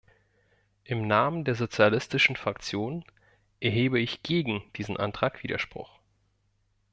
[0.83, 3.05] Im Namen der sozialistischen Fraktion
[3.59, 5.99] erhebe ich gegen diesen Antrag Widerspruch.